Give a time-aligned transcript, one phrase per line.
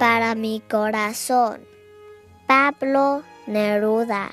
[0.00, 1.60] para mi corazón.
[2.46, 4.30] Pablo Neruda.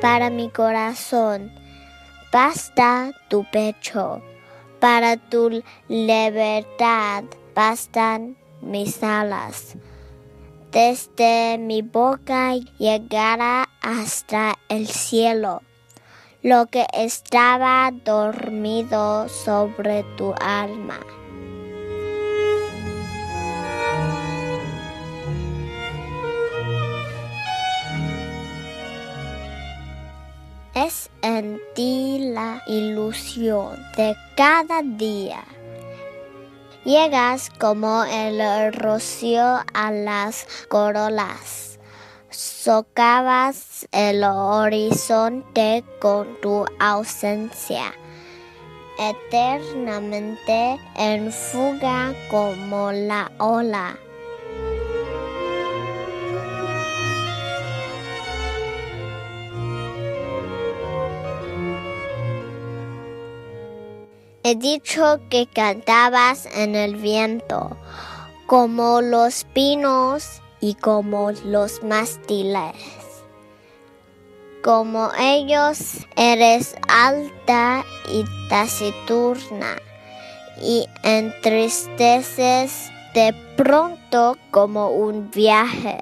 [0.00, 1.52] Para mi corazón,
[2.32, 4.20] basta tu pecho.
[4.80, 7.22] Para tu libertad
[7.54, 9.76] bastan mis alas.
[10.72, 15.62] Desde mi boca llegará hasta el cielo
[16.42, 20.98] lo que estaba dormido sobre tu alma.
[30.74, 35.44] Es en ti la ilusión de cada día.
[36.84, 41.71] Llegas como el rocío a las corolas
[42.32, 47.94] socavas el horizonte con tu ausencia,
[48.98, 53.96] eternamente en fuga como la ola.
[64.44, 67.76] He dicho que cantabas en el viento,
[68.46, 72.76] como los pinos y como los mástiles.
[74.62, 79.76] Como ellos eres alta y taciturna
[80.62, 85.98] y entristeces de pronto como un viaje.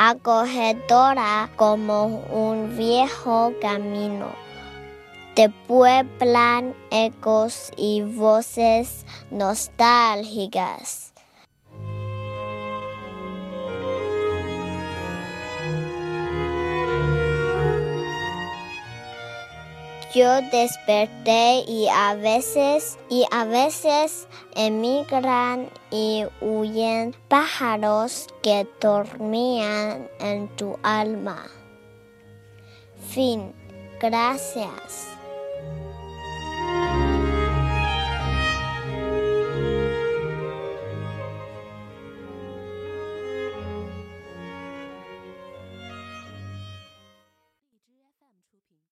[0.00, 4.47] acogedora como un viejo camino
[5.38, 11.12] te pueblan ecos y voces nostálgicas.
[20.12, 24.26] Yo desperté y a veces y a veces
[24.56, 31.46] emigran y huyen pájaros que dormían en tu alma.
[33.10, 33.54] Fin.
[34.00, 35.17] Gracias.